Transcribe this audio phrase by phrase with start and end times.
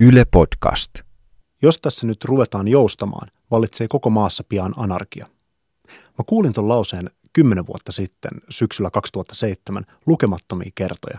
[0.00, 0.90] Yle Podcast.
[1.62, 5.26] Jos tässä nyt ruvetaan joustamaan, vallitsee koko maassa pian anarkia.
[5.88, 11.18] Mä kuulin ton lauseen kymmenen vuotta sitten, syksyllä 2007, lukemattomia kertoja.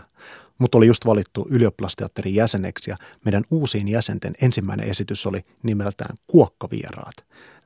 [0.58, 7.16] Mutta oli just valittu ylioppilasteatterin jäseneksi ja meidän uusiin jäsenten ensimmäinen esitys oli nimeltään Kuokkavieraat.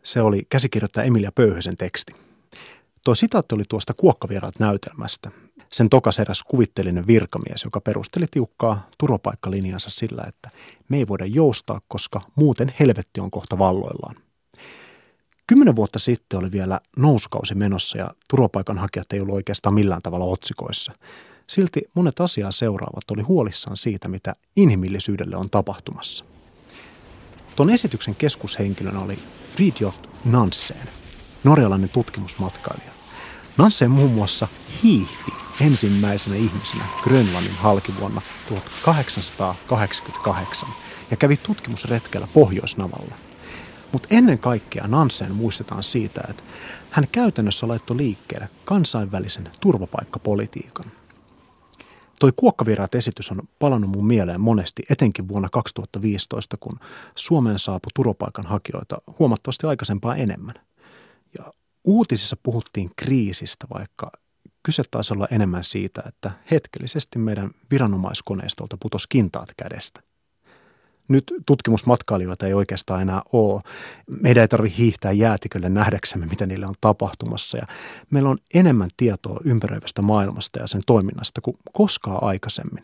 [0.03, 2.15] Se oli käsikirjoittaja Emilia Pöyhösen teksti.
[3.05, 5.31] Tuo sitaatti oli tuosta Kuokkavieraat näytelmästä.
[5.73, 10.51] Sen tokas eräs kuvitteellinen virkamies, joka perusteli tiukkaa turvapaikkalinjansa sillä, että
[10.89, 14.17] me ei voida joustaa, koska muuten helvetti on kohta valloillaan.
[15.47, 20.93] Kymmenen vuotta sitten oli vielä nousukausi menossa ja turvapaikanhakijat ei ollut oikeastaan millään tavalla otsikoissa.
[21.47, 26.25] Silti monet asiaa seuraavat oli huolissaan siitä, mitä inhimillisyydelle on tapahtumassa.
[27.57, 29.19] Tuon esityksen keskushenkilönä oli
[29.55, 30.89] Fridtjof Nansen,
[31.45, 33.02] norjalainen tutkimusmatkailija.
[33.59, 34.49] Nansen muun muassa
[34.83, 40.69] hiihti ensimmäisenä ihmisenä Grönlannin halkivuonna 1888
[41.11, 43.15] ja kävi tutkimusretkellä Pohjoisnavalla.
[43.93, 46.43] Mutta ennen kaikkea Nansen muistetaan siitä, että
[46.91, 50.87] hän käytännössä laittoi liikkeelle kansainvälisen turvapaikkapolitiikan.
[52.19, 56.79] Toi kuokkavieraat esitys on palannut mun mieleen monesti, etenkin vuonna 2015, kun
[57.15, 60.55] Suomeen saapui turvapaikanhakijoita huomattavasti aikaisempaa enemmän.
[61.85, 64.11] Uutisissa puhuttiin kriisistä, vaikka
[64.63, 70.03] kyse taisi olla enemmän siitä, että hetkellisesti meidän viranomaiskoneistolta putosi kintaat kädestä.
[71.09, 73.63] Nyt tutkimusmatkailijoita ei oikeastaan enää ole.
[74.21, 77.59] Meidän ei tarvitse hiihtää jäätikölle nähdäksemme, mitä niille on tapahtumassa.
[77.59, 77.67] Ja
[78.11, 82.83] meillä on enemmän tietoa ympäröivästä maailmasta ja sen toiminnasta kuin koskaan aikaisemmin.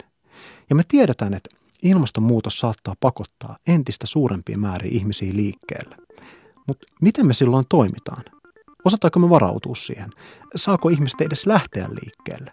[0.71, 5.97] Ja me tiedetään, että ilmastonmuutos saattaa pakottaa entistä suurempia määriä ihmisiä liikkeelle.
[6.67, 8.23] Mutta miten me silloin toimitaan?
[8.85, 10.11] Osataanko me varautua siihen?
[10.57, 12.53] Saako ihmiset edes lähteä liikkeelle?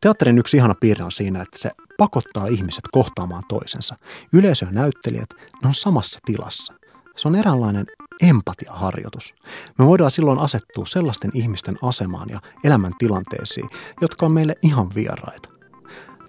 [0.00, 3.96] Teatterin yksi ihana piirre on siinä, että se pakottaa ihmiset kohtaamaan toisensa.
[4.32, 5.30] Yleisö ja näyttelijät,
[5.62, 6.74] ne on samassa tilassa.
[7.16, 7.86] Se on eräänlainen
[8.22, 9.34] empatiaharjoitus.
[9.78, 13.70] Me voidaan silloin asettua sellaisten ihmisten asemaan ja elämäntilanteisiin,
[14.00, 15.48] jotka on meille ihan vieraita.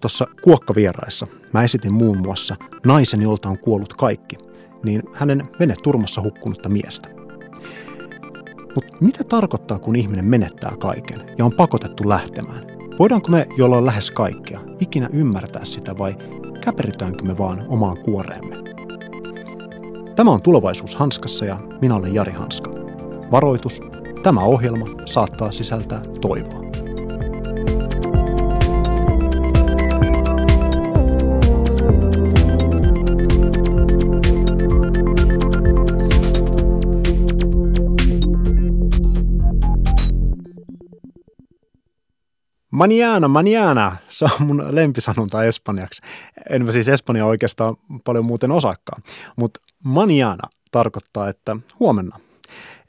[0.02, 2.56] Tuossa kuokkavieraissa mä esitin muun muassa
[2.86, 4.38] naisen, jolta on kuollut kaikki,
[4.84, 7.15] niin hänen veneturmassa hukkunutta miestä.
[8.76, 12.68] Mutta mitä tarkoittaa, kun ihminen menettää kaiken ja on pakotettu lähtemään?
[13.00, 16.16] Voidaanko me, jolla on lähes kaikkea, ikinä ymmärtää sitä vai
[16.62, 18.56] käperytäänkö me vaan omaan kuoreemme?
[20.16, 22.72] Tämä on Tulevaisuus Hanskassa ja minä olen Jari Hanska.
[23.32, 23.82] Varoitus,
[24.24, 26.65] tämä ohjelma saattaa sisältää toivoa.
[42.76, 46.02] Maniana, maniana, se on mun lempisanonta espanjaksi.
[46.50, 49.04] En mä siis Espanja oikeastaan paljon muuten osakkaan,
[49.36, 52.20] mutta maniana tarkoittaa, että huomenna.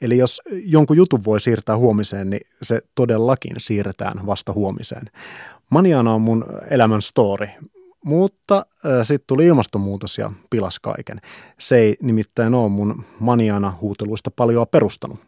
[0.01, 5.09] Eli jos jonkun jutun voi siirtää huomiseen, niin se todellakin siirretään vasta huomiseen.
[5.69, 7.47] Maniana on mun elämän story,
[8.05, 11.21] mutta äh, sitten tuli ilmastonmuutos ja pilas kaiken.
[11.59, 15.19] Se ei nimittäin ole mun maniana huuteluista paljon perustanut.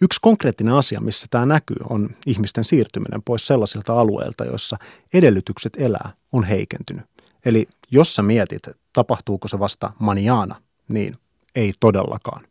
[0.00, 4.76] Yksi konkreettinen asia, missä tämä näkyy, on ihmisten siirtyminen pois sellaisilta alueilta, joissa
[5.14, 7.04] edellytykset elää on heikentynyt.
[7.44, 8.62] Eli jos sä mietit,
[8.92, 10.54] tapahtuuko se vasta maniaana,
[10.88, 11.14] niin
[11.54, 12.44] ei todellakaan.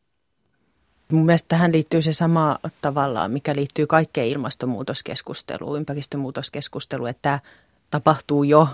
[1.11, 7.39] Mun mielestä tähän liittyy se sama tavalla, mikä liittyy kaikkeen ilmastonmuutoskeskusteluun, ympäristömuutoskeskusteluun, että tämä
[7.89, 8.67] tapahtuu jo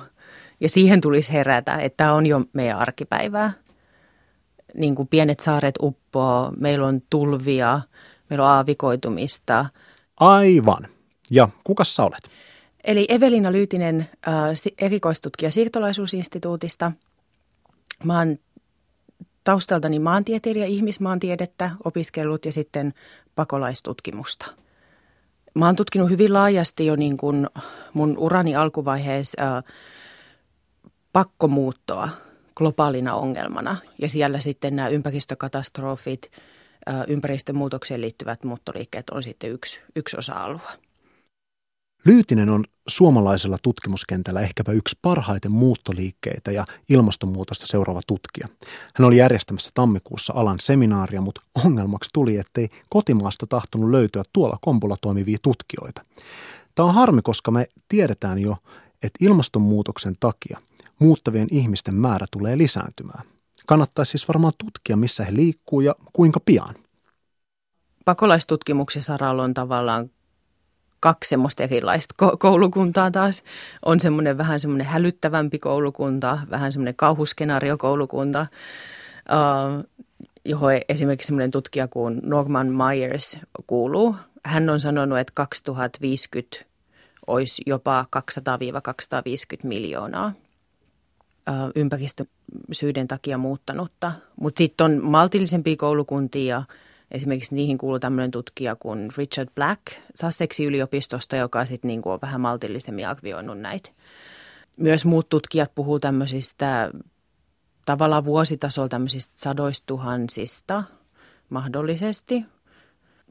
[0.60, 3.54] ja siihen tulisi herätä, että tämä on jo meidän arkipäivää.
[4.74, 7.82] Niin kuin pienet saaret uppoo, meillä on tulvia–
[8.30, 9.66] meillä on aavikoitumista.
[10.20, 10.88] Aivan.
[11.32, 12.30] Ja kuka sä olet?
[12.84, 14.34] Eli Evelina Lyytinen, äh,
[14.82, 16.92] erikoistutkija siirtolaisuusinstituutista.
[18.04, 18.38] Mä oon
[19.44, 22.94] taustaltani maantieteilijä, ihmismaantiedettä opiskellut ja sitten
[23.36, 24.46] pakolaistutkimusta.
[25.54, 27.48] Mä oon tutkinut hyvin laajasti jo niin kuin
[27.94, 29.64] mun urani alkuvaiheessa äh,
[31.14, 32.10] pakkomuuttoa
[32.56, 33.78] globaalina ongelmana.
[34.00, 36.32] Ja siellä sitten nämä ympäristökatastrofit,
[37.08, 40.62] ympäristömuutokseen liittyvät muuttoliikkeet on sitten yksi, yksi osa-alue.
[42.06, 48.48] Lyytinen on suomalaisella tutkimuskentällä ehkäpä yksi parhaiten muuttoliikkeitä ja ilmastonmuutosta seuraava tutkija.
[48.96, 54.98] Hän oli järjestämässä tammikuussa alan seminaaria, mutta ongelmaksi tuli, ettei kotimaasta tahtonut löytyä tuolla kompulla
[55.02, 56.06] toimivia tutkijoita.
[56.76, 58.58] Tämä on harmi, koska me tiedetään jo,
[59.04, 60.60] että ilmastonmuutoksen takia
[61.00, 63.33] muuttavien ihmisten määrä tulee lisääntymään.
[63.68, 66.76] Kannattaisi siis varmaan tutkia, missä he liikkuu ja kuinka pian.
[68.06, 70.10] Pakolaistutkimuksen saralla on tavallaan
[71.00, 73.44] kaksi semmoista erilaista koulukuntaa taas.
[73.86, 78.48] On semmoinen vähän semmoinen hälyttävämpi koulukunta, vähän semmoinen kauhuskenaariokoulukunta,
[79.30, 79.84] uh,
[80.46, 84.16] johon esimerkiksi semmoinen tutkija kuin Norman Myers kuuluu.
[84.46, 86.66] Hän on sanonut, että 2050
[87.28, 90.34] olisi jopa 200-250 miljoonaa
[91.76, 94.12] ympäristösyiden takia muuttanutta.
[94.36, 96.64] Mutta sitten on maltillisempia koulukuntia
[97.12, 99.82] esimerkiksi niihin kuuluu tämmöinen tutkija kuin Richard Black
[100.22, 103.90] Sussexin yliopistosta, joka sitten niinku on vähän maltillisemmin arvioinut näitä.
[104.78, 106.92] Myös muut tutkijat puhuu tämmöisistä
[107.86, 110.84] tavallaan vuositasolla tämmöisistä sadoistuhansista
[111.50, 112.46] mahdollisesti.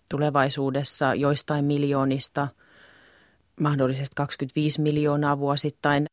[0.09, 2.49] Tulevaisuudessa joistain miljoonista,
[3.61, 6.07] mahdollisesti 25 miljoonaa vuosittain.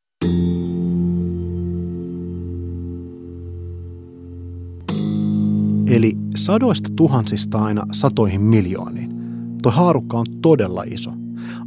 [5.89, 9.11] Eli sadoista tuhansista aina satoihin miljooniin.
[9.61, 11.11] Tuo haarukka on todella iso.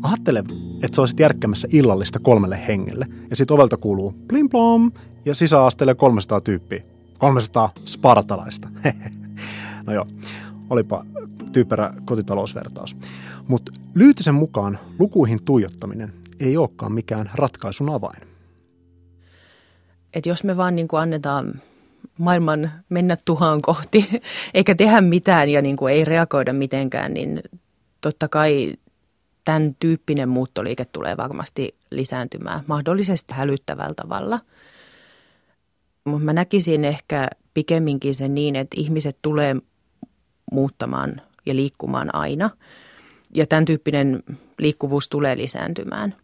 [0.02, 0.44] Ajattele,
[0.82, 4.92] että sä olisit järkkämässä illallista kolmelle hengelle, ja sit ovelta kuuluu plim plom,
[5.24, 6.82] ja sisäasteelle 300 tyyppiä.
[7.18, 8.68] 300 spartalaista.
[9.86, 10.06] no joo,
[10.70, 11.06] olipa
[11.52, 12.96] tyyperä kotitalousvertaus.
[13.48, 18.22] Mutta Lyytisen mukaan lukuihin tuijottaminen ei olekaan mikään ratkaisun avain.
[20.14, 21.54] Et jos me vaan niin annetaan
[22.18, 24.08] maailman mennä tuhaan kohti,
[24.54, 27.42] eikä tehdä mitään ja niin kuin ei reagoida mitenkään, niin
[28.00, 28.72] totta kai
[29.44, 34.40] tämän tyyppinen muuttoliike tulee varmasti lisääntymään mahdollisesti hälyttävällä tavalla.
[36.04, 39.56] Mutta mä näkisin ehkä pikemminkin sen niin, että ihmiset tulee
[40.52, 42.50] muuttamaan ja liikkumaan aina.
[43.34, 44.22] Ja tämän tyyppinen
[44.58, 46.16] liikkuvuus tulee lisääntymään.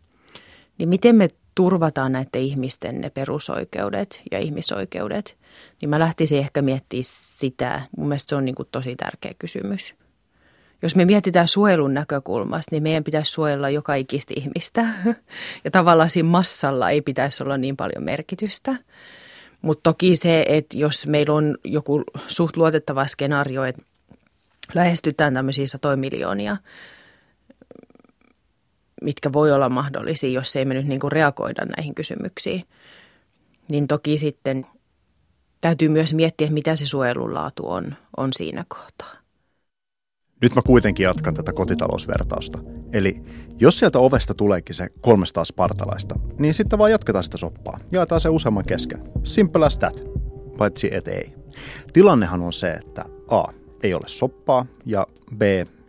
[0.78, 5.36] Niin miten me turvataan näiden ihmisten ne perusoikeudet ja ihmisoikeudet,
[5.80, 7.82] niin mä lähtisin ehkä miettimään sitä.
[7.96, 9.94] Mun mielestä se on niin kuin tosi tärkeä kysymys.
[10.82, 14.86] Jos me mietitään suojelun näkökulmasta, niin meidän pitäisi suojella joka ikistä ihmistä.
[15.64, 18.76] Ja tavallaan siinä massalla ei pitäisi olla niin paljon merkitystä.
[19.62, 23.82] Mutta toki se, että jos meillä on joku suht luotettava skenaario, että
[24.74, 26.56] lähestytään tämmöisiä satoja miljoonia–
[29.02, 32.64] mitkä voi olla mahdollisia, jos ei me nyt niin kuin reagoida näihin kysymyksiin.
[33.70, 34.66] Niin toki sitten
[35.60, 39.12] täytyy myös miettiä, mitä se suojelun laatu on, on siinä kohtaa.
[40.42, 42.58] Nyt mä kuitenkin jatkan tätä kotitalousvertausta.
[42.92, 43.22] Eli
[43.60, 47.78] jos sieltä ovesta tuleekin se 300 spartalaista, niin sitten vaan jatketaan sitä soppaa.
[47.92, 49.02] Jaetaan se useamman kesken.
[49.24, 50.02] Simple as that.
[50.58, 51.34] Paitsi et ei.
[51.92, 53.44] Tilannehan on se, että A.
[53.82, 55.06] Ei ole soppaa ja
[55.36, 55.42] B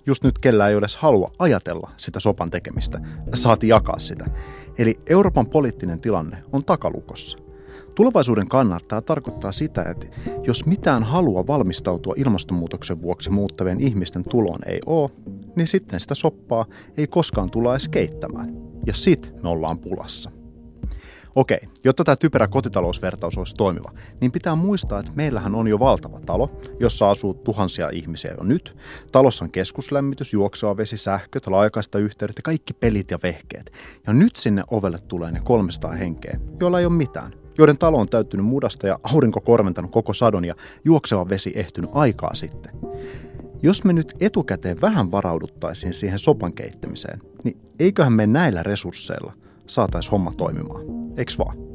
[0.10, 3.00] just nyt kellään ei edes halua ajatella sitä sopan tekemistä,
[3.34, 4.26] saati jakaa sitä.
[4.78, 7.38] Eli Euroopan poliittinen tilanne on takalukossa.
[7.96, 10.08] Tulevaisuuden kannattaa tarkoittaa sitä, että
[10.44, 15.10] jos mitään halua valmistautua ilmastonmuutoksen vuoksi muuttavien ihmisten tuloon ei ole,
[15.56, 16.66] niin sitten sitä soppaa
[16.98, 18.54] ei koskaan tulla edes keittämään.
[18.86, 20.39] Ja sit me ollaan pulassa.
[21.40, 23.92] Okei, jotta tämä typerä kotitalousvertaus olisi toimiva,
[24.22, 28.78] niin pitää muistaa, että meillähän on jo valtava talo, jossa asuu tuhansia ihmisiä jo nyt.
[29.12, 33.72] Talossa on keskuslämmitys, juokseva vesi, sähköt, laajakaista yhteydet ja kaikki pelit ja vehkeet.
[34.08, 38.10] Ja nyt sinne ovelle tulee ne 300 henkeä, joilla ei ole mitään joiden talo on
[38.10, 42.72] täyttynyt mudasta ja aurinko korventanut koko sadon ja juokseva vesi ehtynyt aikaa sitten.
[43.62, 49.34] Jos me nyt etukäteen vähän varauduttaisiin siihen sopan keittämiseen, niin eiköhän me näillä resursseilla
[49.68, 50.99] saataisiin homma toimimaan.
[51.18, 51.70] Eiks vaan?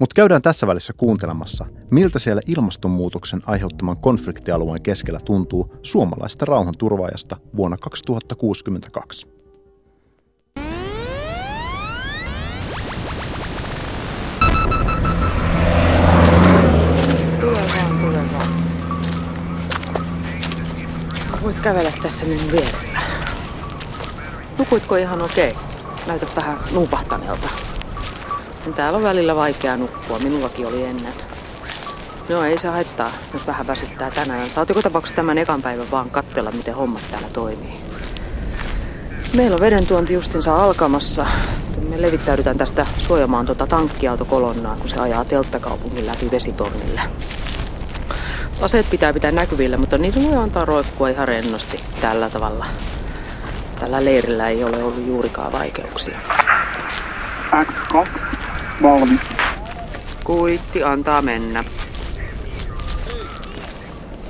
[0.00, 7.76] Mutta käydään tässä välissä kuuntelemassa, miltä siellä ilmastonmuutoksen aiheuttaman konfliktialueen keskellä tuntuu suomalaista rauhanturvaajasta vuonna
[7.82, 9.26] 2062.
[17.40, 18.48] Tule vaan, tule vaan.
[21.42, 23.00] Voit kävellä tässä minun vierellä.
[24.58, 25.50] Nukuitko ihan okei?
[25.50, 25.73] Okay?
[26.06, 27.48] Näytät vähän nupahtaneelta.
[28.74, 31.14] Täällä on välillä vaikea nukkua, minullakin oli ennen.
[32.28, 34.50] No ei se haittaa, jos vähän väsyttää tänään.
[34.50, 37.80] Saat joka tapauksessa tämän ekan päivän vaan katsella, miten hommat täällä toimii.
[39.34, 41.26] Meillä on veden tuonti justinsa alkamassa.
[41.88, 47.00] Me levittäydytään tästä suojamaan tuota tankkiautokolonnaa, kun se ajaa telttakaupungin läpi vesitornille.
[48.60, 52.66] Aseet pitää pitää näkyvillä, mutta niitä voi antaa roikkua ihan rennosti tällä tavalla.
[53.84, 56.18] Tällä leirillä ei ole ollut juurikaan vaikeuksia.
[57.64, 58.08] X2,
[58.82, 59.20] valmis.
[60.24, 61.64] Kuitti antaa mennä.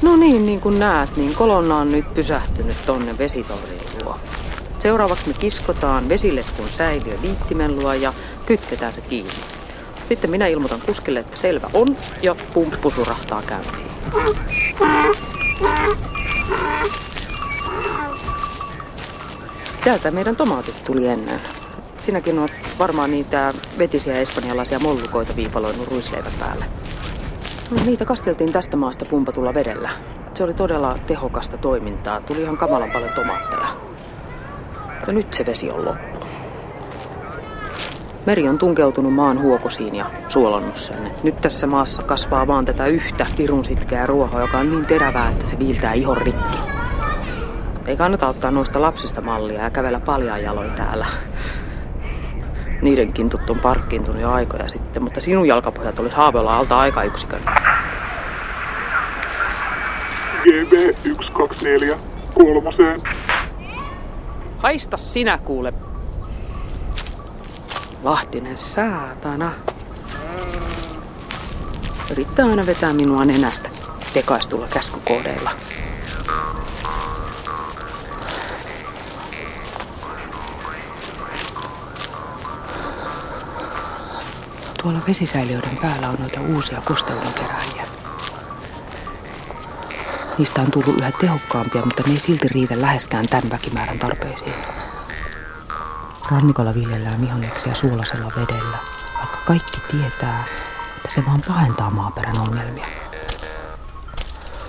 [0.03, 4.17] No niin, niin kuin näet, niin kolonna on nyt pysähtynyt tonne vesitorrin luo.
[4.79, 8.13] Seuraavaksi me kiskotaan vesiletkun säiliö liittimen luo ja
[8.47, 9.33] kytketään se kiinni.
[10.05, 13.91] Sitten minä ilmoitan kuskille, että selvä on ja pumppu surahtaa käyntiin.
[19.85, 21.41] Täältä meidän tomaatit tuli ennen.
[22.01, 22.49] Sinäkin on
[22.79, 26.65] varmaan niitä vetisiä espanjalaisia mollukoita viipaloinut ruisleivän päälle.
[27.71, 29.91] No, niitä kasteltiin tästä maasta pumpatulla vedellä.
[30.35, 32.21] Se oli todella tehokasta toimintaa.
[32.21, 33.67] Tuli ihan kamalan paljon tomaatteja.
[34.95, 36.27] Mutta nyt se vesi on loppu.
[38.27, 41.11] Meri on tunkeutunut maan huokosiin ja suolannut sen.
[41.23, 45.47] Nyt tässä maassa kasvaa vaan tätä yhtä pirun sitkeää ruohoa, joka on niin terävää, että
[45.47, 46.59] se viiltää ihon rikki.
[47.87, 51.07] Ei kannata ottaa noista lapsista mallia ja kävellä paljaan jaloin täällä.
[52.83, 57.41] Niidenkin tuttu on parkkiintunut jo aikoja sitten, mutta sinun jalkapohjat olisi haaveilla alta aikayksikön.
[60.43, 60.73] GB
[61.27, 61.97] 124
[62.35, 63.01] kolmoseen.
[64.59, 65.73] Haista sinä kuule.
[68.03, 69.53] Lahtinen saatana.
[72.13, 73.71] Yrittää aina vetää minua nenästä
[74.13, 75.51] tekaistulla käskukoodeilla.
[84.85, 87.87] Tuolla vesisäiliöiden päällä on noita uusia kosteudenkeräjiä.
[90.39, 94.55] Niistä on tullut yhä tehokkaampia, mutta ne ei silti riitä läheskään tämän väkimäärän tarpeisiin.
[96.31, 98.77] Rannikolla viljellään vihanneksia suolasella vedellä,
[99.19, 100.45] vaikka kaikki tietää,
[100.97, 102.87] että se vaan pahentaa maaperän ongelmia.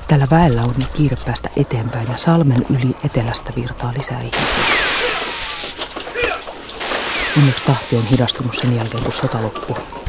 [0.08, 4.64] Tällä väellä on nyt kiire päästä eteenpäin ja salmen yli etelästä virtaa lisää ihmisiä.
[7.38, 10.05] Onneksi tahti on hidastunut sen jälkeen, kun sota loppui.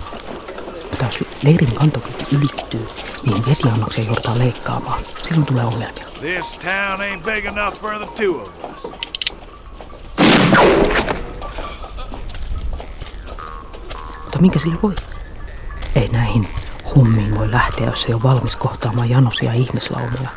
[1.43, 2.87] Leirin kantokyky ylittyy,
[3.26, 5.00] niin vesiannoksia joudutaan leikkaamaan.
[5.23, 6.07] Silloin tulee ongelmia.
[6.21, 8.93] This town ain't big enough for the two of us.
[14.23, 14.95] Mutta minkä sille voi?
[15.95, 16.49] Ei näihin
[16.97, 20.28] hommiin voi lähteä, jos ei ole valmis kohtaamaan janosia ihmislaumoja.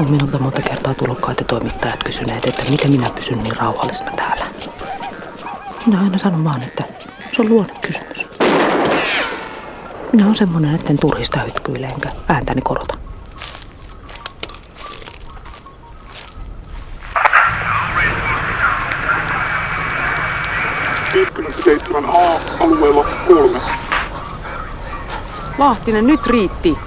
[0.00, 4.46] On minulta monta kertaa tulokkaat ja toimittajat kysyneet, että miten minä pysyn niin rauhallisena täällä.
[5.86, 6.84] Minä aina sanon vaan, että
[7.36, 8.26] se on luonnekysymys.
[10.12, 12.98] Minä olen semmoinen, etten turhista hytkyile enkä ääntäni korota.
[22.06, 23.60] A alueella kolme.
[25.58, 26.78] Lahtinen, nyt riitti.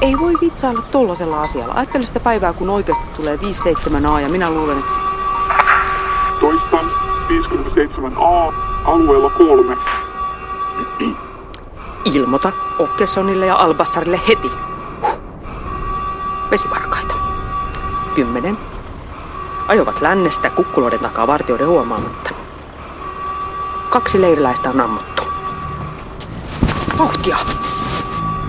[0.00, 1.74] Ei voi vitsailla tollasella asialla.
[1.74, 4.92] Ajattele sitä päivää, kun oikeasti tulee 57A ja minä luulen, että...
[6.40, 6.84] Toistan
[7.28, 8.54] 57A
[8.84, 9.76] alueella kolme.
[12.14, 14.52] Ilmoita Okkesonille ja Albassarille heti.
[15.00, 15.20] Huh.
[16.50, 17.14] Vesivarkaita.
[18.14, 18.58] Kymmenen.
[19.68, 22.30] Ajovat lännestä kukkuloiden takaa vartioiden huomaamatta.
[23.90, 25.22] Kaksi leiriläistä on ammuttu.
[26.98, 27.36] Vauhtia!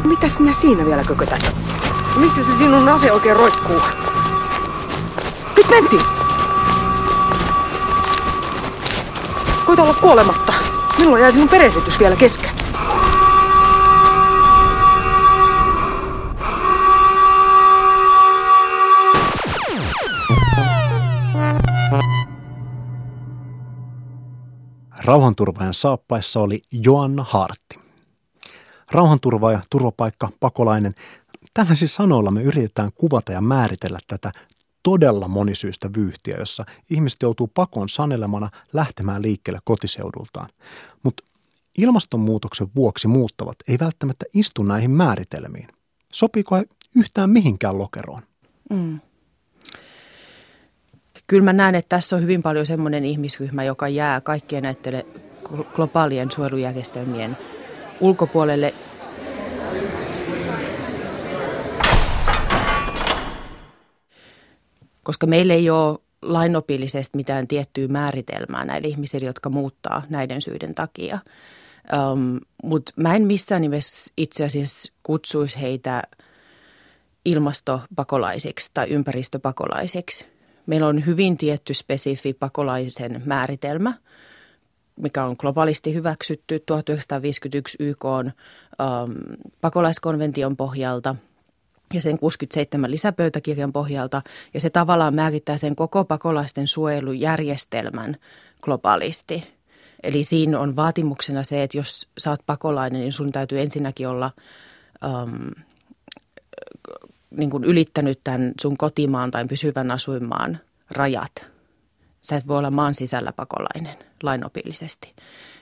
[0.03, 1.56] Mitä sinä siinä vielä kökötät?
[2.15, 3.82] Missä se sinun ase oikein roikkuu?
[5.58, 6.01] Nyt mentiin!
[9.65, 10.53] Koita olla kuolematta.
[10.98, 12.41] Minulla jäi sinun perehdytys vielä kesken.
[25.12, 27.80] Rauhanturvaajan saappaissa oli Joanna Hartti.
[28.91, 30.94] Rauhanturvaaja, turvapaikka, pakolainen.
[31.53, 34.32] Tällaisilla sanoilla me yritetään kuvata ja määritellä tätä
[34.84, 40.50] todella monisyistä vyyhtiä, jossa ihmiset joutuu pakon sanelemana lähtemään liikkeelle kotiseudultaan.
[41.03, 41.24] Mutta
[41.77, 45.68] ilmastonmuutoksen vuoksi muuttavat ei välttämättä istu näihin määritelmiin.
[46.13, 46.65] Sopiiko he
[46.96, 48.24] yhtään mihinkään lokeroon?
[48.70, 49.00] Mm.
[51.32, 55.04] Kyllä mä näen, että tässä on hyvin paljon semmoinen ihmisryhmä, joka jää kaikkien näiden
[55.76, 57.38] globaalien suojelujärjestelmien
[58.00, 58.74] ulkopuolelle.
[65.04, 71.20] Koska meillä ei ole lainopillisesti mitään tiettyä määritelmää näille ihmisille, jotka muuttaa näiden syiden takia.
[72.14, 76.04] Um, Mutta mä en missään nimessä itse asiassa kutsuisi heitä
[77.26, 80.31] ilmastopakolaisiksi tai ympäristöpakolaisiksi
[80.65, 83.94] Meillä on hyvin tietty spesifi pakolaisen määritelmä,
[84.96, 88.32] mikä on globaalisti hyväksytty 1951 YK on,
[88.82, 89.12] ähm,
[89.62, 91.15] pakolaiskonvention pohjalta
[91.94, 94.22] ja sen 67 lisäpöytäkirjan pohjalta.
[94.53, 98.18] Ja se tavallaan määrittää sen koko pakolaisten suojelujärjestelmän
[98.62, 99.44] globaalisti.
[100.03, 104.32] Eli siinä on vaatimuksena se, että jos oot pakolainen, niin sun täytyy ensinnäkin olla
[105.03, 105.48] ähm,
[107.38, 110.60] niin kuin ylittänyt tämän sun kotimaan tai pysyvän asuinmaan
[110.90, 111.48] rajat.
[112.22, 115.16] Sä et voi olla maan sisällä pakolainen lainopillisesti.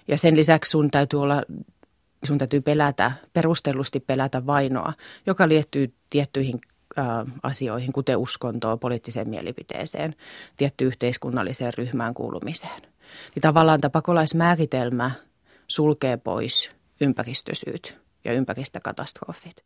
[0.07, 1.43] Ja sen lisäksi sun täytyy olla
[2.23, 4.93] sun täytyy pelätä, perustellusti pelätä vainoa,
[5.25, 6.59] joka liittyy tiettyihin
[7.43, 10.15] asioihin, kuten uskontoon, poliittiseen mielipiteeseen,
[10.57, 12.81] tietty yhteiskunnalliseen ryhmään kuulumiseen.
[13.35, 15.11] Niin tavallaan tämä pakolaismääritelmä
[15.67, 16.71] sulkee pois
[17.01, 19.63] ympäristösyyt ja ympäristökatastrofit.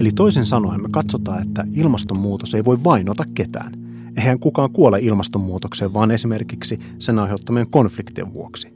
[0.00, 3.72] Eli toisin sanoen me katsotaan, että ilmastonmuutos ei voi vainota ketään.
[4.16, 8.68] Eihän kukaan kuole ilmastonmuutokseen, vaan esimerkiksi sen aiheuttamien konfliktien vuoksi.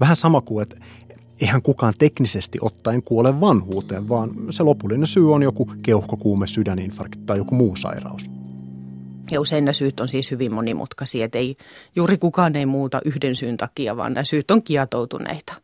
[0.00, 0.76] Vähän sama kuin, että
[1.40, 7.38] eihän kukaan teknisesti ottaen kuole vanhuuteen, vaan se lopullinen syy on joku keuhkokuume, sydäninfarkti tai
[7.38, 8.30] joku muu sairaus.
[9.32, 11.56] Ja usein nämä syyt on siis hyvin monimutkaisia, että ei,
[11.96, 15.54] juuri kukaan ei muuta yhden syyn takia, vaan nämä syyt on kietoutuneita.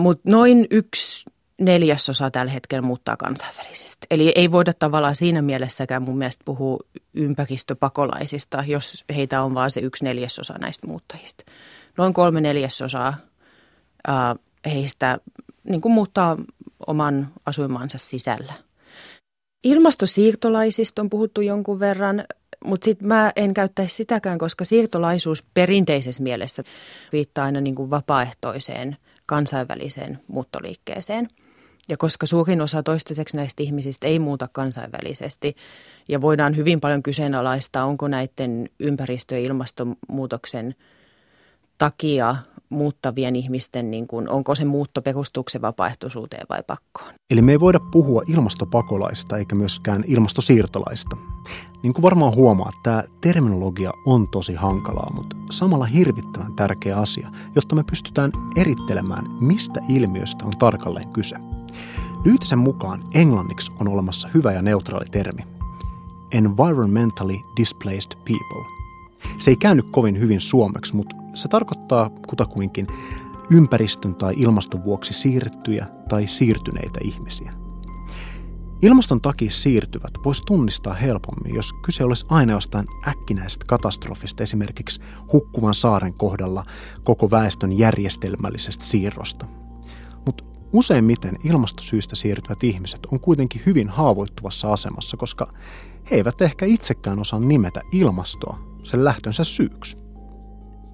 [0.00, 1.24] Mutta noin yksi
[1.60, 4.06] neljäsosa tällä hetkellä muuttaa kansainvälisesti.
[4.10, 6.78] Eli ei voida tavallaan siinä mielessäkään mun mielestä puhua
[7.14, 11.44] ympäristöpakolaisista, jos heitä on vain se yksi neljäsosa näistä muuttajista.
[11.98, 13.16] Noin kolme neljäsosaa
[14.06, 14.36] ää,
[14.66, 15.18] heistä
[15.64, 16.36] niin kuin muuttaa
[16.86, 18.52] oman asuimansa sisällä.
[19.64, 22.24] Ilmastosiirtolaisista on puhuttu jonkun verran,
[22.64, 26.62] mutta sitten mä en käyttäisi sitäkään, koska siirtolaisuus perinteisessä mielessä
[27.12, 28.96] viittaa aina niin kuin vapaaehtoiseen
[29.26, 31.28] kansainväliseen muuttoliikkeeseen.
[31.88, 35.56] Ja koska suurin osa toistaiseksi näistä ihmisistä ei muuta kansainvälisesti
[36.08, 40.74] ja voidaan hyvin paljon kyseenalaistaa, onko näiden ympäristö- ja ilmastonmuutoksen
[41.78, 42.36] takia
[42.68, 47.14] muuttavien ihmisten, niin kuin, onko se muutto perustuksen vapaaehtoisuuteen vai pakkoon.
[47.30, 51.16] Eli me ei voida puhua ilmastopakolaista eikä myöskään ilmastosiirtolaista.
[51.82, 57.74] Niin kuin varmaan huomaa, tämä terminologia on tosi hankalaa, mutta samalla hirvittävän tärkeä asia, jotta
[57.74, 61.36] me pystytään erittelemään, mistä ilmiöstä on tarkalleen kyse.
[62.26, 65.42] Lyytisen mukaan englanniksi on olemassa hyvä ja neutraali termi.
[66.32, 68.64] Environmentally displaced people.
[69.38, 72.86] Se ei käänny kovin hyvin suomeksi, mutta se tarkoittaa kutakuinkin
[73.50, 77.52] ympäristön tai ilmaston vuoksi siirrettyjä tai siirtyneitä ihmisiä.
[78.82, 85.00] Ilmaston takia siirtyvät voisi tunnistaa helpommin, jos kyse olisi aina jostain äkkinäisestä katastrofista, esimerkiksi
[85.32, 86.64] hukkuvan saaren kohdalla
[87.04, 89.46] koko väestön järjestelmällisestä siirrosta.
[90.72, 95.52] Useimmiten ilmastosyistä siirtyvät ihmiset on kuitenkin hyvin haavoittuvassa asemassa, koska
[96.10, 99.96] he eivät ehkä itsekään osaa nimetä ilmastoa sen lähtönsä syyksi.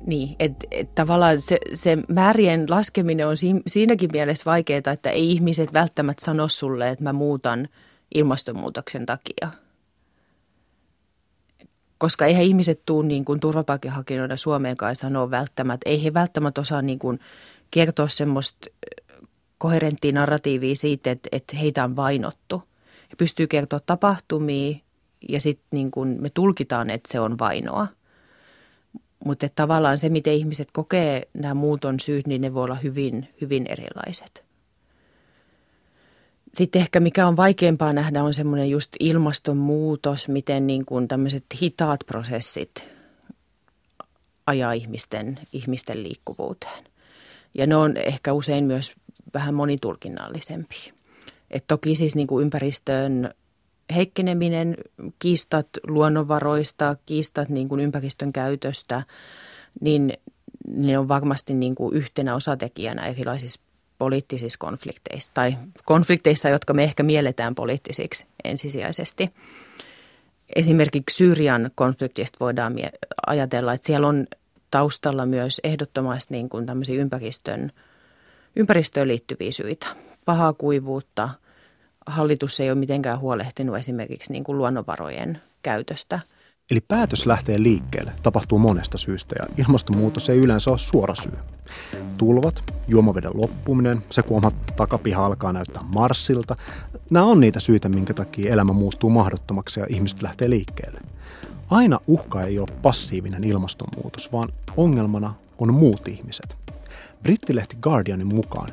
[0.07, 5.73] Niin, että et tavallaan se, se määrien laskeminen on siinäkin mielessä vaikeaa, että ei ihmiset
[5.73, 7.69] välttämättä sano sulle, että mä muutan
[8.15, 9.51] ilmastonmuutoksen takia.
[11.99, 16.99] Koska eihän ihmiset tule niin kuin turvapaikanhakijoina Suomeenkaan sanoa välttämättä, ei he välttämättä osaa niin
[16.99, 17.21] kuin
[17.71, 18.71] kertoa semmoista
[19.63, 22.63] koherenttia narratiivia siitä, että, että heitä on vainottu.
[23.11, 24.77] He pystyy kertoa tapahtumia
[25.29, 27.87] ja sitten niin kuin me tulkitaan, että se on vainoa–
[29.25, 33.67] mutta tavallaan se, miten ihmiset kokee nämä muuton syyt, niin ne voi olla hyvin, hyvin
[33.67, 34.45] erilaiset.
[36.55, 42.01] Sitten ehkä mikä on vaikeampaa nähdä on semmoinen just ilmastonmuutos, miten niin kuin tämmöiset hitaat
[42.07, 42.89] prosessit
[44.47, 46.85] ajaa ihmisten, ihmisten liikkuvuuteen.
[47.55, 48.95] Ja ne on ehkä usein myös
[49.35, 50.93] vähän monitulkinnallisempia.
[51.51, 53.35] Et toki siis niin kuin ympäristön
[53.95, 54.77] heikkeneminen,
[55.19, 59.03] kiistat luonnonvaroista, kiistat niin kuin ympäristön käytöstä,
[59.81, 60.13] niin
[60.69, 63.61] ne on varmasti niin kuin yhtenä osatekijänä erilaisissa
[63.99, 69.31] poliittisissa konflikteissa tai konflikteissa, jotka me ehkä mielletään poliittisiksi ensisijaisesti.
[70.57, 72.75] Esimerkiksi Syyrian konfliktista voidaan
[73.27, 74.27] ajatella, että siellä on
[74.71, 77.73] taustalla myös ehdottomasti niin kuin tämmöisiä ympäristön,
[78.57, 79.87] ympäristöön liittyviä syitä.
[80.25, 81.29] Pahaa kuivuutta–
[82.07, 86.21] hallitus ei ole mitenkään huolehtinut esimerkiksi niin kuin luonnonvarojen käytöstä.
[86.71, 91.33] Eli päätös lähtee liikkeelle tapahtuu monesta syystä ja ilmastonmuutos ei yleensä ole suora syy.
[92.19, 96.57] Tulvat, juomaveden loppuminen, se kun oma takapiha alkaa näyttää Marsilta,
[97.11, 101.01] nämä on niitä syitä, minkä takia elämä muuttuu mahdottomaksi ja ihmiset lähtee liikkeelle.
[101.71, 106.62] Aina uhka ei ole passiivinen ilmastonmuutos, vaan ongelmana on muut ihmiset.
[107.23, 108.69] Brittilehti Guardianin mukaan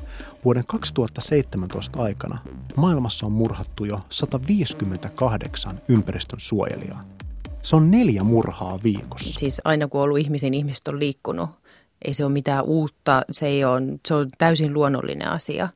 [0.45, 2.37] vuoden 2017 aikana
[2.75, 7.03] maailmassa on murhattu jo 158 ympäristön suojelijaa.
[7.61, 9.39] Se on neljä murhaa viikossa.
[9.39, 11.49] Siis aina kun on ollut ihmisiin, ihmiset on liikkunut.
[12.05, 15.69] Ei se ole mitään uutta, se, ei ole, se on täysin luonnollinen asia.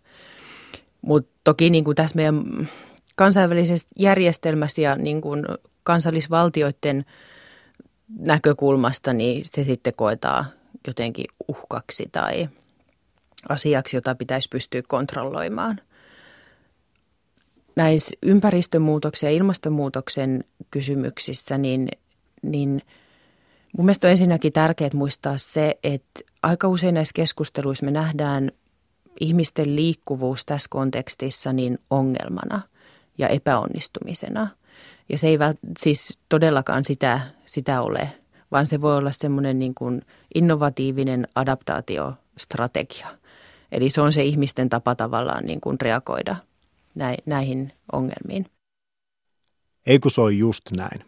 [1.01, 2.69] Mutta toki niin kuin tässä meidän
[3.15, 5.45] kansainvälisessä järjestelmässä ja niin kuin
[5.83, 7.05] kansallisvaltioiden
[8.19, 10.45] näkökulmasta, niin se sitten koetaan
[10.87, 12.49] jotenkin uhkaksi tai–
[13.49, 15.81] asiaksi, jota pitäisi pystyä kontrolloimaan.
[17.75, 21.87] Näissä ympäristömuutoksen ja ilmastonmuutoksen kysymyksissä, niin,
[22.41, 22.81] niin
[23.77, 28.51] mun mielestä on ensinnäkin tärkeää muistaa se, että aika usein näissä keskusteluissa me nähdään
[29.19, 32.61] ihmisten liikkuvuus tässä kontekstissa niin ongelmana
[33.17, 34.47] ja epäonnistumisena.
[35.09, 38.09] Ja se ei vält, siis todellakaan sitä, sitä ole,
[38.51, 39.75] vaan se voi olla semmoinen niin
[40.35, 43.07] innovatiivinen adaptaatiostrategia.
[43.73, 46.35] Eli se on se ihmisten tapa tavallaan niin kuin reagoida
[47.25, 48.45] näihin ongelmiin.
[49.85, 51.05] Ei kun se on just näin.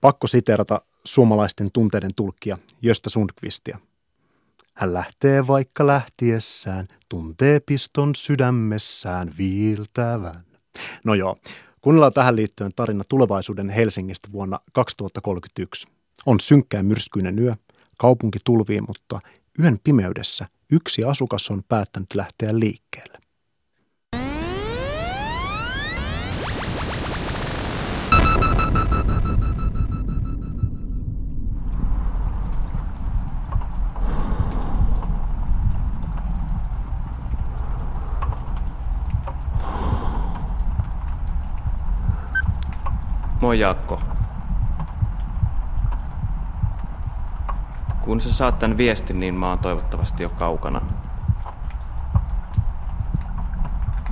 [0.00, 3.78] Pakko siterata suomalaisten tunteiden tulkkia Jöstä Sundqvistia.
[4.74, 10.44] Hän lähtee vaikka lähtiessään, tuntee piston sydämessään viiltävän.
[11.04, 11.36] No joo,
[11.80, 15.86] kuunnellaan tähän liittyen tarina tulevaisuuden Helsingistä vuonna 2031.
[16.26, 17.56] On synkkä ja myrskyinen yö,
[17.98, 19.20] kaupunki tulvii, mutta
[19.60, 23.18] yön pimeydessä yksi asukas on päättänyt lähteä liikkeelle.
[43.40, 44.13] Moi Jaakko.
[48.04, 50.80] Kun sä saat tän viestin, niin mä oon toivottavasti jo kaukana.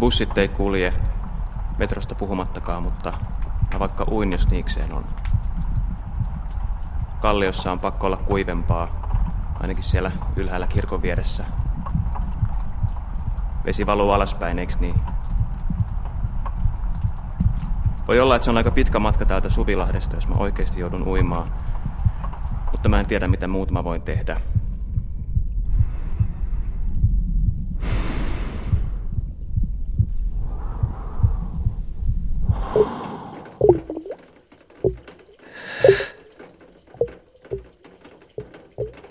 [0.01, 0.95] Bussit ei kulje,
[1.79, 3.13] metrosta puhumattakaan, mutta
[3.73, 5.05] mä vaikka uin, jos niikseen on.
[7.21, 8.89] Kalliossa on pakko olla kuivempaa,
[9.61, 11.45] ainakin siellä ylhäällä kirkon vieressä.
[13.65, 15.01] Vesi valuu alaspäin, eiks niin?
[18.09, 21.49] Voi olla, että se on aika pitkä matka täältä Suvilahdesta, jos mä oikeasti joudun uimaan.
[22.83, 24.41] Mutta mä en tiedä, mitä muuta mä voin tehdä.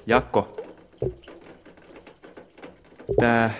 [0.05, 0.57] Jakko.
[3.19, 3.53] Tää...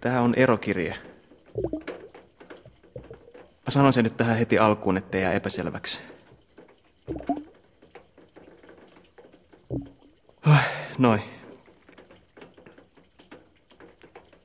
[0.00, 0.96] Tää on erokirje.
[3.36, 6.13] Mä sanon sen nyt tähän heti alkuun, ettei jää epäselväksi.
[10.98, 11.22] Noin.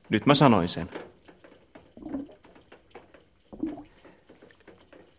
[0.08, 0.90] Nyt mä sanoin sen.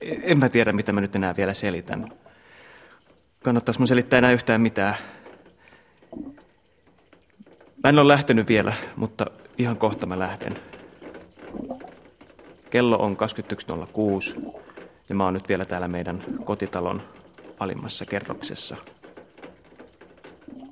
[0.01, 2.11] En mä tiedä, mitä mä nyt enää vielä selitän.
[3.43, 4.95] Kannattaisi mun selittää enää yhtään mitään.
[7.83, 9.25] Mä en ole lähtenyt vielä, mutta
[9.57, 10.59] ihan kohta mä lähden.
[12.69, 13.17] Kello on
[14.37, 14.53] 21.06
[15.09, 17.01] ja mä oon nyt vielä täällä meidän kotitalon
[17.59, 18.77] alimmassa kerroksessa.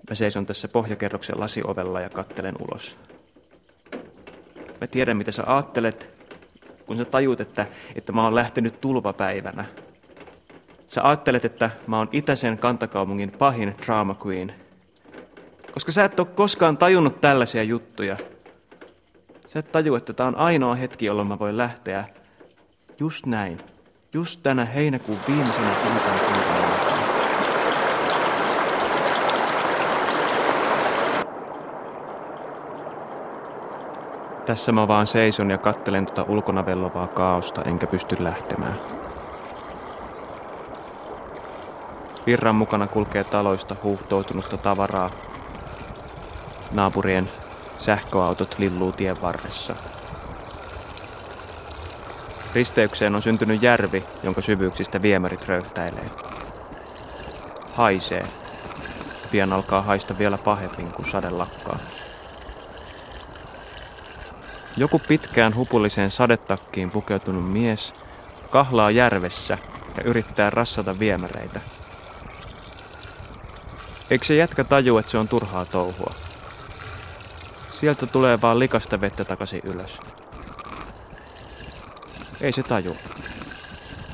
[0.10, 2.98] Mä seison tässä pohjakerroksen lasiovella ja kattelen ulos.
[4.82, 6.10] Mä tiedän, mitä sä aattelet,
[6.86, 9.66] kun sä tajuut, että, että mä oon lähtenyt tulvapäivänä.
[10.88, 14.54] Sä ajattelet, että mä oon itäisen kantakaupungin pahin drama queen.
[15.74, 18.18] Koska sä et ole koskaan tajunnut tällaisia juttuja–
[19.50, 22.04] Sä et taju, että tämä on ainoa hetki, jolloin mä voin lähteä.
[23.00, 23.58] Just näin.
[24.14, 26.29] Just tänä heinäkuun viimeisenä kuukauden
[34.50, 38.80] Tässä mä vaan seison ja kattelen tuota ulkona vellovaa kaaosta, enkä pysty lähtemään.
[42.26, 45.10] Virran mukana kulkee taloista huuhtoutunutta tavaraa.
[46.72, 47.30] Naapurien
[47.80, 49.76] Sähköautot lilluu tien varressa.
[52.54, 56.10] Risteykseen on syntynyt järvi, jonka syvyyksistä viemärit röyhtäilee.
[57.74, 58.28] Haisee.
[59.32, 61.80] Pian alkaa haista vielä pahemmin, kun sade lakkaa.
[64.80, 67.94] Joku pitkään hupulliseen sadetakkiin pukeutunut mies
[68.50, 69.58] kahlaa järvessä
[69.98, 71.62] ja yrittää rassata viemäreitä.
[74.10, 76.14] Eikö se jätkä taju, että se on turhaa touhua?
[77.72, 80.00] Sieltä tulee vaan likasta vettä takaisin ylös.
[82.42, 82.98] Ei se taju.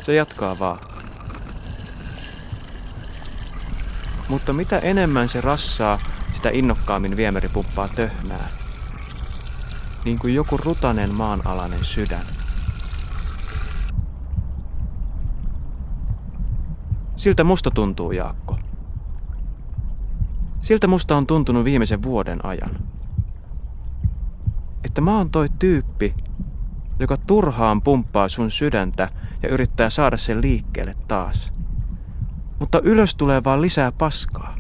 [0.04, 0.80] Se jatkaa vaan.
[4.28, 6.00] Mutta mitä enemmän se rassaa,
[6.34, 8.65] sitä innokkaammin viemäri pumppaa töhmää.
[10.06, 12.26] Niin kuin joku rutanen maanalainen sydän.
[17.18, 18.60] Siltä musta tuntuu, Jaakko.
[20.62, 22.96] Siltä musta on tuntunut viimeisen vuoden ajan
[24.96, 26.14] että mä oon toi tyyppi,
[27.00, 29.10] joka turhaan pumppaa sun sydäntä
[29.44, 31.54] ja yrittää saada sen liikkeelle taas.
[32.60, 34.55] Mutta ylös tulee vaan lisää paskaa.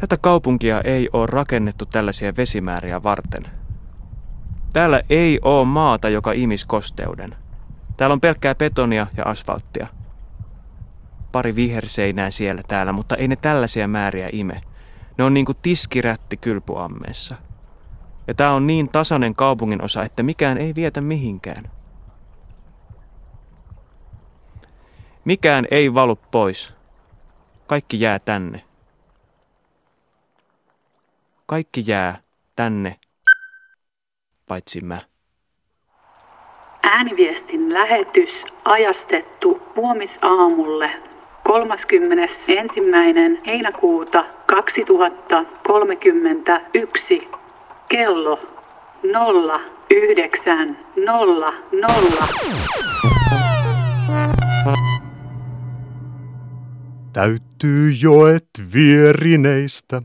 [0.00, 3.42] Tätä kaupunkia ei ole rakennettu tällaisia vesimääriä varten.
[4.72, 7.36] Täällä ei ole maata, joka imis kosteuden.
[7.96, 9.86] Täällä on pelkkää betonia ja asfalttia.
[11.32, 14.60] pari viherseinää siellä täällä, mutta ei ne tällaisia määriä ime.
[15.18, 17.36] Ne on niinku tiskirätti kylpyammeessa.
[18.26, 21.70] Ja tää on niin tasainen kaupungin osa, että mikään ei vietä mihinkään.
[25.24, 26.74] Mikään ei valu pois.
[27.66, 28.67] Kaikki jää tänne.
[31.50, 32.18] Kaikki jää
[32.56, 32.96] tänne,
[34.48, 34.98] paitsi mä.
[36.82, 38.30] Ääniviestin lähetys
[38.64, 40.90] ajastettu huomisaamulle
[41.44, 42.38] 31.
[43.46, 47.28] heinäkuuta 2031
[47.88, 48.40] kello
[49.04, 49.12] 09.00.
[57.12, 60.02] Täyttyy joet vierineistä,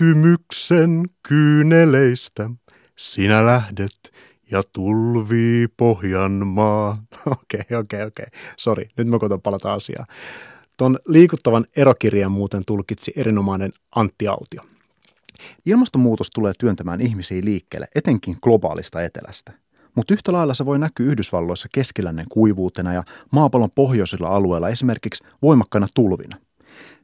[0.00, 2.50] pettymyksen kyyneleistä.
[2.96, 4.12] Sinä lähdet
[4.50, 7.02] ja tulvii Pohjanmaa.
[7.26, 8.26] Okei, okei, okei.
[8.56, 10.06] Sori, nyt mä koitan palata asiaan.
[10.76, 14.62] Tuon liikuttavan erokirjan muuten tulkitsi erinomainen Antti Autio.
[15.66, 19.52] Ilmastonmuutos tulee työntämään ihmisiä liikkeelle, etenkin globaalista etelästä.
[19.94, 25.88] Mutta yhtä lailla se voi näkyä Yhdysvalloissa keskilännen kuivuutena ja maapallon pohjoisilla alueilla esimerkiksi voimakkaina
[25.94, 26.36] tulvina.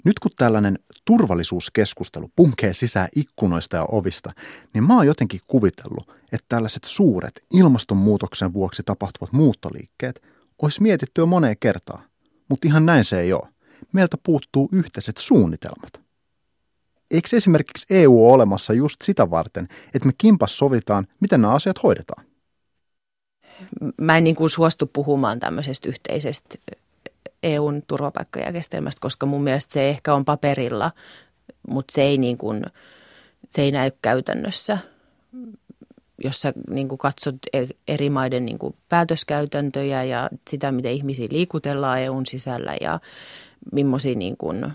[0.04, 4.32] Nyt kun tällainen turvallisuuskeskustelu punkee sisään ikkunoista ja ovista,
[4.74, 10.22] niin mä oon jotenkin kuvitellut, että tällaiset suuret ilmastonmuutoksen vuoksi tapahtuvat muuttoliikkeet
[10.62, 12.04] olisi mietitty jo moneen kertaan.
[12.48, 13.48] Mutta ihan näin se ei ole.
[13.92, 16.00] Meiltä puuttuu yhteiset suunnitelmat.
[17.10, 21.82] Eikö esimerkiksi EU ole olemassa just sitä varten, että me kimpas sovitaan, miten nämä asiat
[21.82, 22.24] hoidetaan?
[24.00, 26.58] Mä en niin kuin suostu puhumaan tämmöisestä yhteisestä
[27.42, 30.90] EUn turvapaikkajärjestelmästä, koska mun mielestä se ehkä on paperilla,
[31.68, 32.64] mutta se ei, niin kuin,
[33.48, 34.78] se ei näy käytännössä.
[36.24, 41.28] Jos sä niin kuin katsot e-, eri maiden niin kuin päätöskäytäntöjä ja sitä, miten ihmisiä
[41.30, 43.00] liikutellaan EUn sisällä ja
[43.72, 44.72] millaisia niin kuin,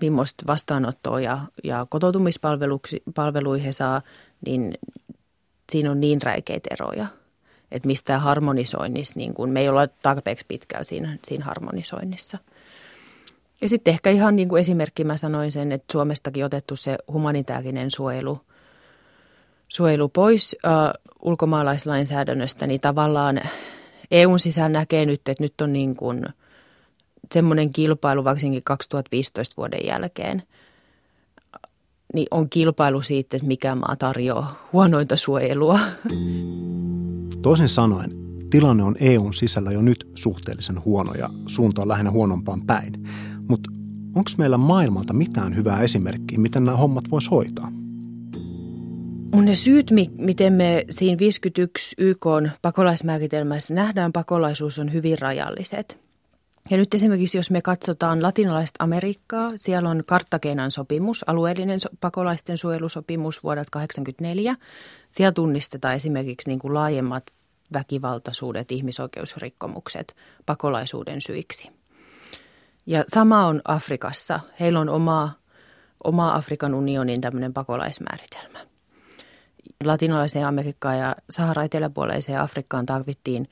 [0.00, 4.02] millaista vastaanottoa ja, ja kotoutumispalveluihin saa,
[4.46, 4.74] niin
[5.72, 7.06] siinä on niin räikeitä eroja–
[7.70, 12.38] että mistä harmonisoinnissa, niin kuin, me ei olla tarpeeksi pitkällä siinä, siinä harmonisoinnissa.
[13.60, 17.90] Ja sitten ehkä ihan niin kuin esimerkki mä sanoin sen, että Suomestakin otettu se humanitaarinen
[17.90, 18.40] suojelu,
[19.68, 20.72] suojelu pois äh,
[21.22, 23.40] ulkomaalaislainsäädännöstä, niin tavallaan
[24.10, 26.26] EUn sisään näkee nyt, että nyt on niin kuin
[27.34, 30.42] semmoinen kilpailu, varsinkin 2015 vuoden jälkeen,
[32.14, 35.80] niin on kilpailu siitä, että mikä maa tarjoaa huonointa suojelua.
[37.42, 38.10] Toisin sanoen,
[38.50, 42.92] tilanne on EUn sisällä jo nyt suhteellisen huono ja suunta on lähinnä huonompaan päin.
[43.48, 43.70] Mutta
[44.14, 47.72] onko meillä maailmalta mitään hyvää esimerkkiä, miten nämä hommat voisi hoitaa?
[49.32, 52.26] On ne syyt, miten me siinä 51 YK
[52.62, 56.07] pakolaismääritelmässä nähdään pakolaisuus on hyvin rajalliset.
[56.70, 63.44] Ja nyt esimerkiksi, jos me katsotaan latinalaista Amerikkaa, siellä on Karttagenan sopimus, alueellinen pakolaisten suojelusopimus
[63.44, 64.56] vuodelta 1984.
[65.10, 67.24] Siellä tunnistetaan esimerkiksi niin kuin laajemmat
[67.72, 71.70] väkivaltaisuudet, ihmisoikeusrikkomukset pakolaisuuden syiksi.
[72.86, 74.40] Ja sama on Afrikassa.
[74.60, 75.30] Heillä on oma,
[76.04, 78.58] oma Afrikan unionin tämmöinen pakolaismääritelmä.
[79.84, 83.48] Latinalaiseen Amerikkaan ja Sahara eteläpuoleiseen Afrikkaan tarvittiin,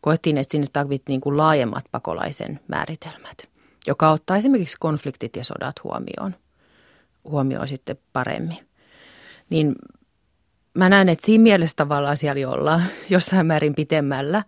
[0.00, 3.48] koettiin, että sinne tarvittiin niin kuin laajemmat pakolaisen määritelmät,
[3.86, 6.34] joka ottaa esimerkiksi konfliktit ja sodat huomioon,
[7.24, 8.58] huomioon sitten paremmin.
[9.50, 9.74] Niin
[10.74, 14.44] mä näen, että siinä mielessä tavallaan siellä ollaan jossain määrin pitemmällä.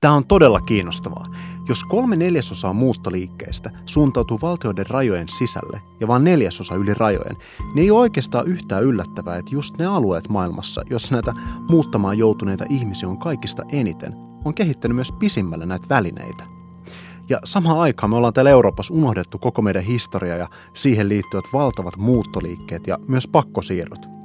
[0.00, 1.26] Tämä on todella kiinnostavaa.
[1.68, 7.36] Jos kolme neljäsosaa muuttoliikkeestä suuntautuu valtioiden rajojen sisälle ja vain neljäsosa yli rajojen,
[7.74, 11.32] niin ei ole oikeastaan yhtään yllättävää, että just ne alueet maailmassa, jossa näitä
[11.68, 14.12] muuttamaan joutuneita ihmisiä on kaikista eniten,
[14.46, 16.44] on kehittänyt myös pisimmälle näitä välineitä.
[17.28, 21.96] Ja samaan aikaan me ollaan täällä Euroopassa unohdettu koko meidän historia ja siihen liittyvät valtavat
[21.96, 24.06] muuttoliikkeet ja myös pakkosiirrot–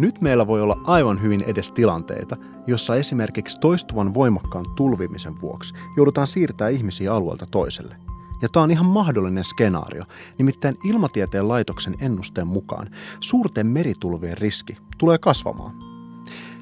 [0.00, 6.26] nyt meillä voi olla aivan hyvin edes tilanteita, jossa esimerkiksi toistuvan voimakkaan tulvimisen vuoksi joudutaan
[6.26, 7.96] siirtää ihmisiä alueelta toiselle.
[8.42, 10.02] Ja tämä on ihan mahdollinen skenaario,
[10.38, 15.89] nimittäin ilmatieteen laitoksen ennusteen mukaan suurten meritulvien riski tulee kasvamaan.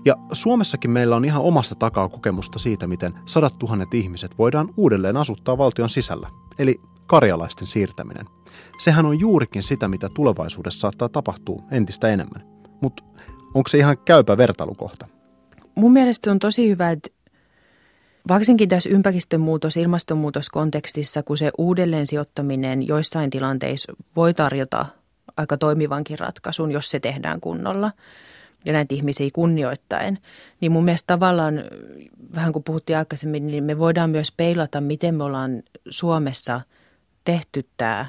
[0.09, 5.17] Ja Suomessakin meillä on ihan omasta takaa kokemusta siitä, miten sadat tuhannet ihmiset voidaan uudelleen
[5.17, 8.27] asuttaa valtion sisällä, eli karjalaisten siirtäminen.
[8.79, 12.47] Sehän on juurikin sitä, mitä tulevaisuudessa saattaa tapahtua entistä enemmän.
[12.83, 13.03] Mutta
[13.55, 15.09] Onko se ihan käypä vertailukohta?
[15.75, 17.11] Mun mielestä on tosi hyvä, että
[18.29, 24.87] varsinkin tässä ympäristömuutos- ilmastonmuutoskontekstissa, kun se uudelleen sijoittaminen joissain tilanteissa voi tarjota
[25.37, 27.93] aika toimivankin ratkaisun, jos se tehdään kunnolla,
[28.65, 30.19] ja näitä ihmisiä kunnioittaen,
[30.61, 31.55] niin mun mielestä tavallaan,
[32.35, 36.61] vähän kuin puhuttiin aikaisemmin, niin me voidaan myös peilata, miten me ollaan Suomessa
[37.25, 38.07] tehty tämä,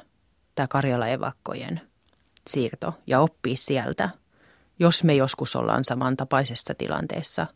[0.56, 1.82] tämä Karjala-evakkojen
[2.48, 4.10] siirto ja oppia sieltä,
[4.80, 7.48] jos me joskus ollaan samantapaisessa tilanteessa,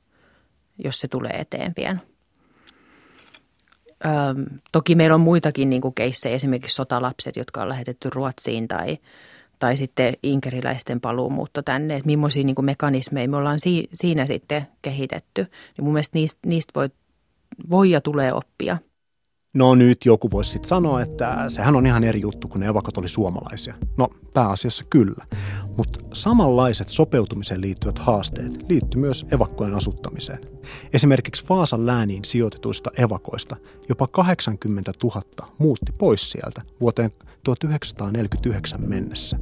[0.83, 2.01] jos se tulee eteen pian.
[4.05, 8.97] Öm, toki meillä on muitakin niin keissejä, esimerkiksi sotalapset, jotka on lähetetty Ruotsiin tai,
[9.63, 14.67] tai sitten inkeriläisten paluumuutto tänne, että millaisia niin kuin mekanismeja me ollaan si, siinä sitten
[14.81, 15.41] kehitetty.
[15.77, 16.89] Niin mun mielestä niistä, niistä voi,
[17.69, 18.77] voi ja tulee oppia–
[19.53, 22.97] No nyt joku voisi sitten sanoa, että sehän on ihan eri juttu, kun ne evakot
[22.97, 23.73] oli suomalaisia.
[23.97, 25.25] No pääasiassa kyllä,
[25.77, 30.39] mutta samanlaiset sopeutumiseen liittyvät haasteet liittyy myös evakkojen asuttamiseen.
[30.93, 33.55] Esimerkiksi Vaasan lääniin sijoitetuista evakoista
[33.89, 35.21] jopa 80 000
[35.57, 37.11] muutti pois sieltä vuoteen
[37.43, 39.37] 1949 mennessä.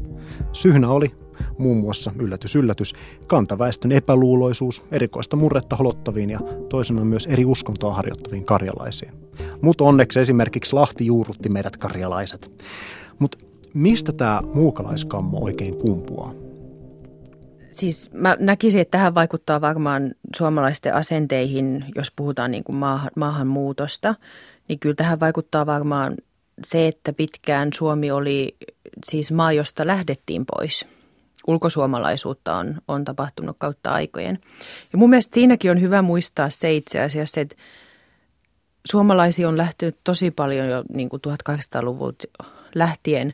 [0.53, 1.11] Syynä oli
[1.57, 2.93] muun muassa yllätys yllätys,
[3.27, 6.39] kantaväestön epäluuloisuus, erikoista murretta holottaviin ja
[6.69, 9.11] toisena myös eri uskontoa harjoittaviin karjalaisiin.
[9.61, 12.65] Mutta onneksi esimerkiksi Lahti juurrutti meidät karjalaiset.
[13.19, 13.37] Mutta
[13.73, 16.33] mistä tämä muukalaiskammo oikein kumpuaa?
[17.71, 24.15] Siis mä näkisin, että tähän vaikuttaa varmaan suomalaisten asenteihin, jos puhutaan niin kuin maahan, maahanmuutosta,
[24.67, 26.15] niin kyllä tähän vaikuttaa varmaan
[26.63, 28.55] se, että pitkään Suomi oli
[29.05, 30.85] siis maa, josta lähdettiin pois.
[31.47, 34.39] Ulkosuomalaisuutta on, on tapahtunut kautta aikojen.
[34.91, 37.55] Ja mun mielestä siinäkin on hyvä muistaa se itse asiassa, että
[38.91, 42.27] suomalaisia on lähtenyt tosi paljon jo niin kuin 1800-luvulta
[42.75, 43.33] lähtien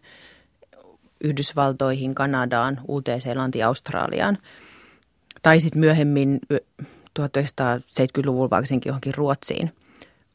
[1.23, 4.38] Yhdysvaltoihin, Kanadaan, Uuteen-Seelantiin, Australiaan.
[5.41, 6.39] Tai sitten myöhemmin
[7.19, 9.76] 1970-luvulla varsinkin johonkin Ruotsiin.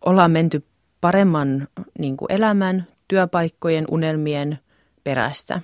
[0.05, 0.65] Ollaan menty
[1.01, 4.59] paremman niin kuin elämän, työpaikkojen, unelmien
[5.05, 5.61] perässä.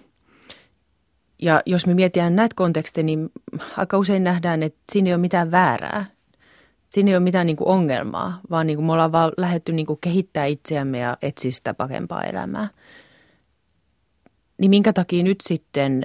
[1.38, 3.30] Ja jos me mietitään näitä konteksteja, niin
[3.76, 6.06] aika usein nähdään, että siinä ei ole mitään väärää
[6.90, 9.86] siinä ei ole mitään niin kuin ongelmaa, vaan niin kuin me ollaan vaan lähdetty niin
[9.86, 12.68] kuin kehittää itseämme ja etsiä sitä parempaa elämää.
[14.58, 16.04] Niin minkä takia nyt sitten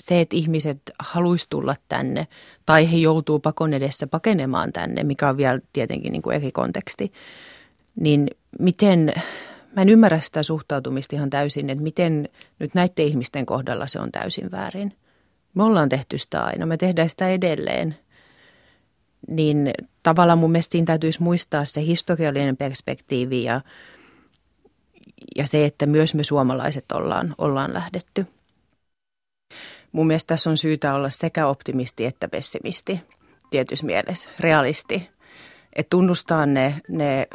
[0.00, 2.26] se, että ihmiset haluaisi tulla tänne
[2.66, 7.12] tai he joutuu pakon edessä pakenemaan tänne, mikä on vielä tietenkin niin kuin eri konteksti,
[8.00, 9.12] niin miten,
[9.76, 14.12] mä en ymmärrä sitä suhtautumista ihan täysin, että miten nyt näiden ihmisten kohdalla se on
[14.12, 14.96] täysin väärin.
[15.54, 17.96] Me ollaan tehty sitä aina, me tehdään sitä edelleen–
[19.28, 19.70] niin
[20.02, 23.60] tavallaan mun mielestä siinä täytyisi muistaa se historiallinen perspektiivi ja,
[25.36, 28.26] ja se, että myös me suomalaiset ollaan, ollaan lähdetty.
[29.92, 33.00] Mun mielestä tässä on syytä olla sekä optimisti että pessimisti
[33.50, 35.10] tietyssä mielessä, realisti.
[35.76, 37.26] Että tunnustaa ne, ne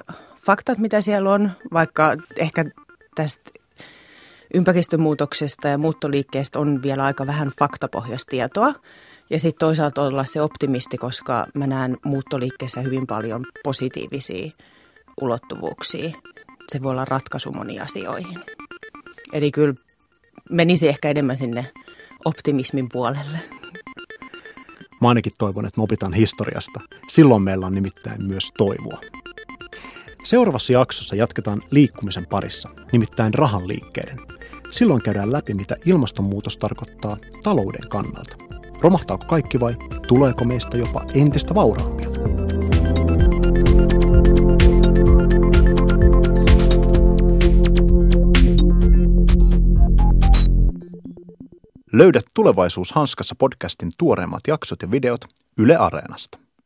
[0.45, 2.65] faktat, mitä siellä on, vaikka ehkä
[3.15, 3.51] tästä
[4.53, 8.73] ympäristömuutoksesta ja muuttoliikkeestä on vielä aika vähän faktapohjaista tietoa.
[9.29, 14.51] Ja sitten toisaalta olla se optimisti, koska mä näen muuttoliikkeessä hyvin paljon positiivisia
[15.21, 16.11] ulottuvuuksia.
[16.71, 18.39] Se voi olla ratkaisu moniin asioihin.
[19.33, 19.73] Eli kyllä
[20.49, 21.67] menisi ehkä enemmän sinne
[22.25, 23.39] optimismin puolelle.
[25.01, 26.79] Mä ainakin toivon, että me opitaan historiasta.
[27.07, 29.01] Silloin meillä on nimittäin myös toivoa.
[30.23, 34.19] Seuraavassa jaksossa jatketaan liikkumisen parissa, nimittäin rahan liikkeiden.
[34.69, 38.35] Silloin käydään läpi, mitä ilmastonmuutos tarkoittaa talouden kannalta.
[38.81, 39.75] Romahtaako kaikki vai
[40.07, 42.36] tuleeko meistä jopa entistä vauraampia?
[51.93, 55.25] Löydät Tulevaisuus hanskassa podcastin tuoreimmat jaksot ja videot
[55.57, 56.39] Yle Areenasta.